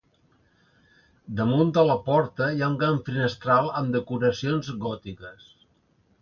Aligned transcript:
Damunt 1.41 1.73
de 1.75 1.83
la 1.89 1.97
porta 2.07 2.47
hi 2.55 2.63
ha 2.63 2.69
un 2.73 2.79
gran 2.85 2.97
finestral 3.11 3.71
amb 3.83 3.93
decoracions 3.97 4.73
gòtiques. 4.87 5.47